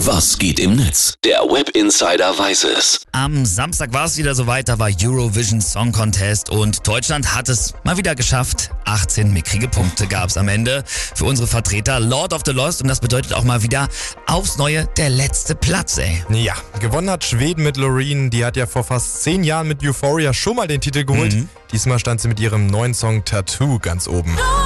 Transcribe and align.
Was 0.00 0.38
geht 0.38 0.60
im 0.60 0.76
Netz? 0.76 1.14
Der 1.24 1.40
Web 1.40 1.70
Insider 1.70 2.38
weiß 2.38 2.64
es. 2.64 3.00
Am 3.12 3.46
Samstag 3.46 3.94
war 3.94 4.04
es 4.04 4.18
wieder 4.18 4.34
soweit, 4.34 4.68
da 4.68 4.78
war 4.78 4.90
Eurovision 5.02 5.62
Song 5.62 5.90
Contest 5.90 6.50
und 6.50 6.86
Deutschland 6.86 7.34
hat 7.34 7.48
es 7.48 7.72
mal 7.82 7.96
wieder 7.96 8.14
geschafft. 8.14 8.70
18 8.84 9.32
mickrige 9.32 9.68
Punkte 9.68 10.06
gab 10.06 10.28
es 10.28 10.36
am 10.36 10.48
Ende 10.48 10.84
für 10.86 11.24
unsere 11.24 11.48
Vertreter 11.48 11.98
Lord 11.98 12.34
of 12.34 12.42
the 12.44 12.52
Lost 12.52 12.82
und 12.82 12.88
das 12.88 13.00
bedeutet 13.00 13.32
auch 13.32 13.44
mal 13.44 13.62
wieder 13.62 13.88
aufs 14.26 14.58
Neue 14.58 14.86
der 14.98 15.08
letzte 15.08 15.54
Platz, 15.54 15.96
ey. 15.96 16.22
Ja, 16.28 16.54
gewonnen 16.78 17.08
hat 17.08 17.24
Schweden 17.24 17.64
mit 17.64 17.78
Loreen. 17.78 18.28
Die 18.28 18.44
hat 18.44 18.58
ja 18.58 18.66
vor 18.66 18.84
fast 18.84 19.22
zehn 19.22 19.44
Jahren 19.44 19.66
mit 19.66 19.82
Euphoria 19.82 20.34
schon 20.34 20.56
mal 20.56 20.68
den 20.68 20.82
Titel 20.82 21.04
geholt. 21.04 21.32
Mhm. 21.32 21.48
Diesmal 21.72 21.98
stand 21.98 22.20
sie 22.20 22.28
mit 22.28 22.38
ihrem 22.38 22.66
neuen 22.66 22.92
Song 22.92 23.24
Tattoo 23.24 23.78
ganz 23.78 24.08
oben. 24.08 24.36
Also 24.36 24.65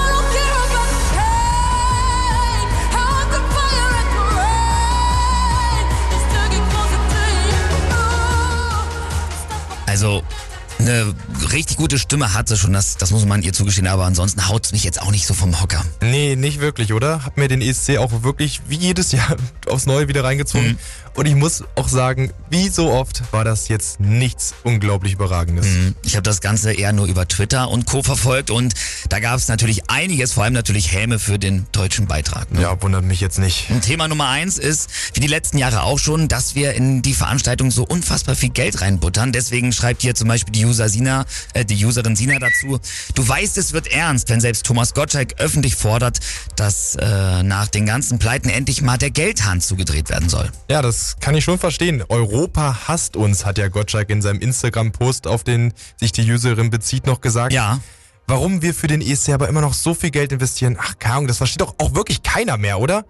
eine 10.90 11.14
richtig 11.53 11.76
gute 11.76 11.99
Stimme 11.99 12.35
hat 12.35 12.49
sie 12.49 12.57
schon, 12.57 12.72
das, 12.72 12.96
das 12.96 13.11
muss 13.11 13.25
man 13.25 13.43
ihr 13.43 13.53
zugestehen, 13.53 13.86
aber 13.86 14.04
ansonsten 14.04 14.49
haut 14.49 14.67
es 14.67 14.72
mich 14.72 14.85
jetzt 14.85 15.00
auch 15.00 15.11
nicht 15.11 15.26
so 15.26 15.35
vom 15.35 15.61
Hocker. 15.61 15.85
Nee, 16.00 16.36
nicht 16.36 16.61
wirklich, 16.61 16.93
oder? 16.93 17.25
Hab 17.25 17.36
mir 17.36 17.49
den 17.49 17.63
ESC 17.63 17.99
auch 17.99 18.22
wirklich 18.22 18.61
wie 18.68 18.76
jedes 18.76 19.13
Jahr 19.13 19.36
aufs 19.66 19.86
Neue 19.86 20.08
wieder 20.08 20.25
reingezogen. 20.25 20.72
Mhm. 20.72 20.79
Und 21.14 21.26
ich 21.26 21.35
muss 21.35 21.64
auch 21.75 21.89
sagen, 21.89 22.32
wie 22.50 22.68
so 22.68 22.90
oft 22.93 23.22
war 23.32 23.44
das 23.44 23.68
jetzt 23.68 23.99
nichts 23.99 24.54
unglaublich 24.63 25.14
Überragendes. 25.14 25.66
Mhm. 25.66 25.94
Ich 26.04 26.14
habe 26.14 26.22
das 26.22 26.40
Ganze 26.40 26.72
eher 26.72 26.93
nur 26.93 27.07
über 27.07 27.27
Twitter 27.27 27.68
und 27.68 27.85
Co. 27.85 28.02
verfolgt 28.02 28.50
und 28.50 28.75
da 29.08 29.18
gab 29.18 29.36
es 29.36 29.49
natürlich 29.49 29.91
einiges, 29.91 30.32
vor 30.32 30.44
allem 30.44 30.52
natürlich 30.52 30.93
Häme 30.93 31.18
für 31.18 31.38
den 31.38 31.66
deutschen 31.72 32.06
Beitrag. 32.06 32.52
Ne? 32.52 32.62
Ja, 32.62 32.80
wundert 32.80 33.05
mich 33.05 33.20
jetzt 33.20 33.38
nicht. 33.38 33.70
Und 33.70 33.83
Thema 33.83 34.06
Nummer 34.06 34.28
eins 34.28 34.56
ist, 34.56 34.88
wie 35.14 35.20
die 35.20 35.27
letzten 35.27 35.58
Jahre 35.58 35.83
auch 35.83 35.98
schon, 35.98 36.28
dass 36.28 36.55
wir 36.55 36.75
in 36.75 37.02
die 37.02 37.14
Veranstaltung 37.14 37.70
so 37.70 37.84
unfassbar 37.84 38.36
viel 38.36 38.50
Geld 38.50 38.80
reinbuttern. 38.80 39.33
Deswegen 39.33 39.72
schreibt 39.72 40.02
hier 40.02 40.14
zum 40.14 40.28
Beispiel 40.28 40.52
die 40.52 40.64
User 40.64 40.80
Sina, 40.89 41.25
äh, 41.55 41.64
die 41.64 41.84
Userin 41.84 42.17
Sina 42.17 42.39
dazu, 42.39 42.78
du 43.14 43.28
weißt, 43.28 43.59
es 43.59 43.73
wird 43.73 43.89
ernst, 43.89 44.28
wenn 44.31 44.41
selbst 44.41 44.67
Thomas 44.67 44.95
Gottschalk 44.95 45.34
öffentlich 45.39 45.77
fordert, 45.77 46.20
dass 46.56 46.97
äh, 46.97 47.42
nach 47.42 47.69
den 47.69 47.86
ganzen 47.86 48.19
Pleiten 48.19 48.48
endlich 48.48 48.83
mal 48.83 48.98
der 48.98 49.11
Geldhahn 49.11 49.61
zugedreht 49.61 50.11
werden 50.11 50.28
soll. 50.28 50.51
Ja, 50.69 50.83
das 50.83 51.17
kann 51.20 51.34
ich 51.34 51.45
schon 51.45 51.58
verstehen. 51.58 52.03
Europa 52.08 52.89
hasst 52.89 53.17
uns, 53.17 53.45
hat 53.45 53.58
ja 53.58 53.69
Gottschalk 53.69 54.11
in 54.11 54.23
seinem 54.23 54.41
Instagram-Post, 54.41 55.27
auf 55.27 55.45
den 55.45 55.73
sich 55.98 56.12
die 56.12 56.31
Userin 56.31 56.70
bezieht, 56.70 57.06
noch 57.06 57.20
gesagt. 57.20 57.53
Ja. 57.53 57.81
Warum 58.27 58.62
wir 58.62 58.75
für 58.75 58.86
den 58.86 59.01
ESC 59.01 59.31
aber 59.31 59.48
immer 59.48 59.61
noch 59.61 59.75
so 59.75 59.92
viel 59.92 60.11
Geld 60.11 60.31
investieren, 60.33 60.77
ach, 60.81 60.95
keine 60.98 61.14
Ahnung, 61.17 61.27
das 61.27 61.39
versteht 61.39 61.62
doch 61.62 61.75
auch 61.78 61.95
wirklich 61.95 62.23
keiner 62.23 62.58
mehr, 62.58 62.78
oder? 62.78 63.05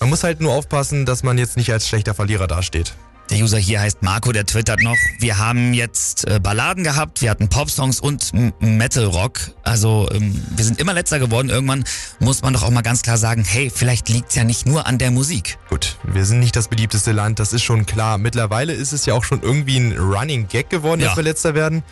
Man 0.00 0.10
muss 0.10 0.22
halt 0.22 0.40
nur 0.40 0.52
aufpassen, 0.52 1.06
dass 1.06 1.22
man 1.22 1.38
jetzt 1.38 1.56
nicht 1.56 1.72
als 1.72 1.88
schlechter 1.88 2.14
Verlierer 2.14 2.46
dasteht. 2.46 2.94
Der 3.30 3.38
User 3.38 3.58
hier 3.58 3.80
heißt 3.80 4.02
Marco, 4.02 4.32
der 4.32 4.46
twittert 4.46 4.80
noch, 4.82 4.96
wir 5.18 5.36
haben 5.36 5.74
jetzt 5.74 6.26
äh, 6.26 6.40
Balladen 6.40 6.82
gehabt, 6.82 7.20
wir 7.20 7.28
hatten 7.30 7.48
Popsongs 7.48 8.00
und 8.00 8.32
Metal 8.60 9.04
Rock. 9.04 9.52
Also 9.62 10.08
ähm, 10.14 10.42
wir 10.56 10.64
sind 10.64 10.80
immer 10.80 10.94
letzter 10.94 11.18
geworden. 11.18 11.50
Irgendwann 11.50 11.84
muss 12.20 12.40
man 12.40 12.54
doch 12.54 12.62
auch 12.62 12.70
mal 12.70 12.80
ganz 12.80 13.02
klar 13.02 13.18
sagen, 13.18 13.44
hey, 13.44 13.70
vielleicht 13.74 14.08
liegt's 14.08 14.34
ja 14.34 14.44
nicht 14.44 14.66
nur 14.66 14.86
an 14.86 14.96
der 14.96 15.10
Musik. 15.10 15.58
Gut, 15.68 15.98
wir 16.04 16.24
sind 16.24 16.40
nicht 16.40 16.56
das 16.56 16.68
beliebteste 16.68 17.12
Land, 17.12 17.38
das 17.38 17.52
ist 17.52 17.62
schon 17.64 17.84
klar. 17.84 18.16
Mittlerweile 18.16 18.72
ist 18.72 18.92
es 18.92 19.04
ja 19.04 19.12
auch 19.12 19.24
schon 19.24 19.42
irgendwie 19.42 19.76
ein 19.76 19.92
Running 19.98 20.48
Gag 20.48 20.70
geworden, 20.70 21.00
Ja. 21.02 21.08
dass 21.08 21.16
wir 21.18 21.24
letzter 21.24 21.54
werden. 21.54 21.82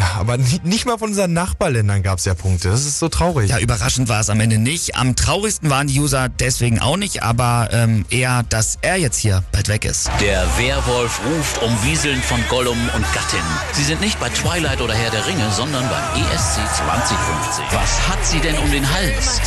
Ja, 0.00 0.18
aber 0.18 0.38
nicht, 0.38 0.86
mal 0.86 0.96
von 0.96 1.10
unseren 1.10 1.34
Nachbarländern 1.34 2.02
gab 2.02 2.20
es 2.20 2.24
ja 2.24 2.32
Punkte. 2.32 2.70
Das 2.70 2.86
ist 2.86 2.98
so 2.98 3.10
traurig. 3.10 3.50
Ja, 3.50 3.58
überraschend 3.58 4.08
war 4.08 4.20
es 4.20 4.30
am 4.30 4.40
Ende 4.40 4.56
nicht. 4.56 4.96
Am 4.96 5.14
traurigsten 5.14 5.68
waren 5.68 5.88
die 5.88 6.00
User 6.00 6.30
deswegen 6.30 6.78
auch 6.78 6.96
nicht, 6.96 7.22
aber 7.22 7.68
ähm, 7.70 8.06
eher, 8.08 8.42
dass 8.48 8.78
er 8.80 8.96
jetzt 8.96 9.18
hier 9.18 9.44
bald 9.52 9.68
weg 9.68 9.84
ist. 9.84 10.10
Der 10.18 10.46
Werwolf 10.56 11.20
ruft 11.26 11.62
um 11.62 11.76
Wieseln 11.84 12.22
von 12.22 12.42
Gollum 12.48 12.78
und 12.94 13.12
Gattin. 13.12 13.44
Sie 13.72 13.84
sind 13.84 14.00
nicht 14.00 14.18
bei 14.18 14.30
Twilight 14.30 14.80
oder 14.80 14.94
Herr 14.94 15.10
der 15.10 15.26
Ringe, 15.26 15.50
sondern 15.50 15.86
beim 15.90 16.22
ESC 16.22 16.60
2050. 16.78 17.64
Was 17.72 18.08
hat 18.08 18.24
sie 18.24 18.40
denn 18.40 18.56
um 18.56 18.70
den 18.70 18.90
Hals? 18.90 19.38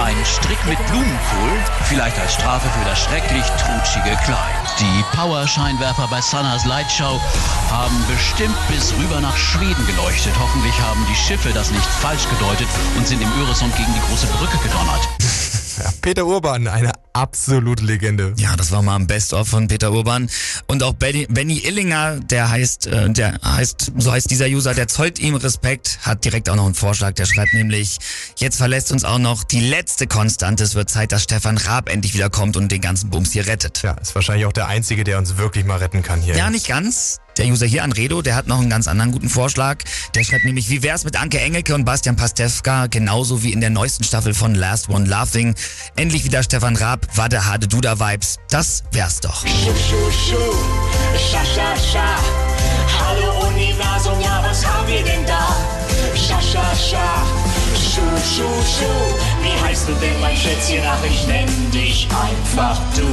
Ein 0.00 0.14
Strick 0.24 0.64
mit 0.66 0.78
Blumenkohl? 0.86 1.58
Vielleicht 1.88 2.16
als 2.20 2.34
Strafe 2.34 2.68
für 2.68 2.88
das 2.88 3.02
schrecklich 3.02 3.44
trutschige 3.58 4.16
Kleid. 4.24 4.54
Die 4.78 5.04
Power-Scheinwerfer 5.16 6.06
bei 6.08 6.20
Sunnas 6.20 6.64
Lightshow 6.66 7.20
haben 7.70 7.96
bestimmt 8.06 8.56
bis 8.68 8.92
rüber 8.94 9.20
nach 9.20 9.36
Schweden 9.36 9.86
geleuchtet. 9.96 10.32
Hoffentlich 10.38 10.78
haben 10.80 11.04
die 11.10 11.14
Schiffe 11.14 11.50
das 11.52 11.70
nicht 11.70 11.84
falsch 11.84 12.28
gedeutet 12.28 12.68
und 12.96 13.06
sind 13.06 13.22
im 13.22 13.32
Öresund 13.40 13.74
gegen 13.76 13.92
die 13.94 14.00
große 14.00 14.26
Brücke 14.26 14.58
gedonnert. 14.58 15.08
Peter 16.02 16.26
Urban, 16.26 16.68
eine 16.68 16.92
absolute 17.16 17.82
Legende. 17.82 18.34
Ja, 18.36 18.56
das 18.56 18.70
war 18.72 18.82
mal 18.82 18.96
ein 18.96 19.06
Best-of 19.06 19.48
von 19.48 19.68
Peter 19.68 19.90
Urban. 19.90 20.28
Und 20.66 20.82
auch 20.82 20.92
Benny, 20.92 21.26
Benny 21.28 21.58
Illinger, 21.58 22.20
der 22.20 22.50
heißt, 22.50 22.86
äh, 22.88 23.10
der 23.10 23.40
heißt, 23.42 23.92
so 23.96 24.12
heißt 24.12 24.30
dieser 24.30 24.46
User, 24.46 24.74
der 24.74 24.86
zollt 24.86 25.18
ihm 25.18 25.34
Respekt, 25.34 25.98
hat 26.02 26.24
direkt 26.24 26.50
auch 26.50 26.56
noch 26.56 26.66
einen 26.66 26.74
Vorschlag. 26.74 27.12
Der 27.12 27.24
schreibt 27.24 27.54
nämlich, 27.54 27.98
jetzt 28.36 28.58
verlässt 28.58 28.92
uns 28.92 29.04
auch 29.04 29.18
noch 29.18 29.44
die 29.44 29.60
letzte 29.60 30.06
Konstante. 30.06 30.64
Es 30.64 30.74
wird 30.74 30.90
Zeit, 30.90 31.12
dass 31.12 31.22
Stefan 31.22 31.56
Raab 31.56 31.88
endlich 31.88 32.12
wieder 32.14 32.28
kommt 32.28 32.56
und 32.56 32.70
den 32.70 32.82
ganzen 32.82 33.08
Bums 33.08 33.32
hier 33.32 33.46
rettet. 33.46 33.82
Ja, 33.82 33.92
ist 33.92 34.14
wahrscheinlich 34.14 34.44
auch 34.46 34.52
der 34.52 34.66
Einzige, 34.66 35.02
der 35.02 35.18
uns 35.18 35.38
wirklich 35.38 35.64
mal 35.64 35.78
retten 35.78 36.02
kann 36.02 36.20
hier. 36.20 36.36
Ja, 36.36 36.50
nicht 36.50 36.68
ganz. 36.68 37.20
Der 37.38 37.46
User 37.48 37.66
hier, 37.66 37.84
Anredo, 37.84 38.22
der 38.22 38.34
hat 38.34 38.46
noch 38.46 38.60
einen 38.60 38.70
ganz 38.70 38.88
anderen 38.88 39.12
guten 39.12 39.28
Vorschlag. 39.28 39.84
Der 40.14 40.24
schreibt 40.24 40.46
nämlich, 40.46 40.70
wie 40.70 40.82
wär's 40.82 41.04
mit 41.04 41.20
Anke 41.20 41.38
Engelke 41.38 41.74
und 41.74 41.84
Bastian 41.84 42.16
Pastewka, 42.16 42.86
genauso 42.86 43.42
wie 43.42 43.52
in 43.52 43.60
der 43.60 43.68
neuesten 43.68 44.04
Staffel 44.04 44.32
von 44.32 44.54
Last 44.54 44.88
One 44.88 45.06
Laughing. 45.06 45.54
Endlich 45.96 46.24
wieder 46.24 46.42
Stefan 46.42 46.76
Raab, 46.76 47.05
Wade 47.14 47.44
Hade 47.44 47.66
Duda 47.66 47.98
Vibes. 47.98 48.38
Das 48.50 48.82
wär's 48.92 49.20
doch. 49.20 49.40
Schuh, 49.40 49.74
schuh, 49.74 50.10
schuh, 50.10 50.54
scha, 51.16 51.44
scha, 51.44 51.76
scha. 51.76 52.16
Hallo 52.98 53.46
Universum, 53.48 54.20
ja, 54.20 54.42
was 54.46 54.64
haben 54.66 54.86
wir 54.88 55.02
denn 55.02 55.24
da? 55.26 55.56
Scha, 56.14 56.40
scha, 56.40 56.74
scha. 56.74 57.22
Schuh, 57.74 58.02
schuh, 58.18 58.62
schuh. 58.76 59.14
Wie 59.42 59.64
heißt 59.64 59.88
du 59.88 59.92
denn, 59.94 60.20
mein 60.20 60.36
Schätzchen? 60.36 60.82
Ach, 60.86 61.02
ich 61.04 61.26
nenn 61.26 61.70
dich 61.70 62.08
einfach 62.10 62.78
du. 62.96 63.06